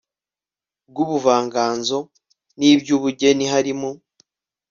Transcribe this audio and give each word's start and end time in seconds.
rw 0.89 0.97
ubuvanganzo 1.05 1.99
n 2.57 2.59
iby 2.71 2.87
ubugeni 2.97 3.45
harimo 3.53 3.89